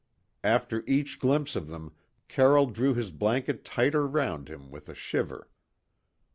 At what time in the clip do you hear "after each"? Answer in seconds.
0.43-1.19